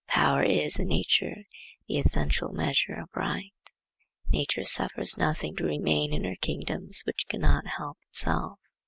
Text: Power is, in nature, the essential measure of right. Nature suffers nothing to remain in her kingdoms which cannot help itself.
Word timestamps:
Power 0.07 0.41
is, 0.41 0.79
in 0.79 0.87
nature, 0.87 1.43
the 1.87 1.99
essential 1.99 2.53
measure 2.53 2.95
of 2.99 3.09
right. 3.15 3.53
Nature 4.29 4.63
suffers 4.63 5.15
nothing 5.15 5.55
to 5.57 5.63
remain 5.63 6.11
in 6.11 6.23
her 6.23 6.37
kingdoms 6.41 7.01
which 7.05 7.27
cannot 7.27 7.67
help 7.67 7.99
itself. 8.09 8.59